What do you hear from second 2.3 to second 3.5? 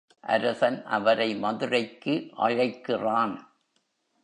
அழைக்கிறான்.